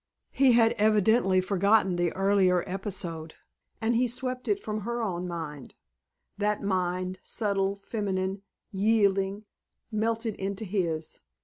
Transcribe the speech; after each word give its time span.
He 0.31 0.53
had 0.53 0.71
evidently 0.79 1.41
forgotten 1.41 1.95
the 1.95 2.11
earlier 2.13 2.63
episode, 2.65 3.35
and 3.79 3.95
he 3.95 4.07
swept 4.07 4.47
it 4.47 4.59
from 4.59 4.79
her 4.81 4.99
own 4.99 5.27
mind. 5.27 5.75
That 6.39 6.63
mind, 6.63 7.19
subtle, 7.21 7.75
feminine, 7.85 8.41
yielding, 8.71 9.45
melted 9.91 10.33
into 10.37 10.65
his. 10.65 11.19